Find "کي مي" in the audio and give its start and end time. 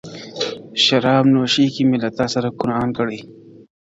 1.73-1.97